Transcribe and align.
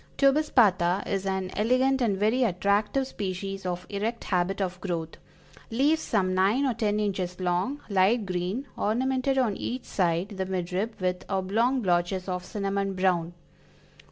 Tubispatha 0.17 1.03
is 1.05 1.27
an 1.27 1.51
elegant 1.55 2.01
and 2.01 2.17
very 2.17 2.43
attractive 2.43 3.05
species 3.05 3.67
of 3.67 3.85
erect 3.87 4.23
habit 4.23 4.59
of 4.59 4.81
growth; 4.81 5.17
leaves 5.69 6.01
some 6.01 6.33
nine 6.33 6.65
or 6.65 6.73
ten 6.73 6.99
inches 6.99 7.39
long, 7.39 7.81
light 7.87 8.25
green, 8.25 8.65
ornamented 8.75 9.37
on 9.37 9.55
each 9.55 9.83
side 9.85 10.29
the 10.29 10.45
mid 10.47 10.73
rib 10.73 10.99
with 10.99 11.23
oblong 11.29 11.83
blotches 11.83 12.27
of 12.27 12.43
cinnamon 12.43 12.95
brown. 12.95 13.35